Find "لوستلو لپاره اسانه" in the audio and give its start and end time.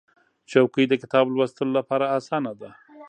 1.35-2.51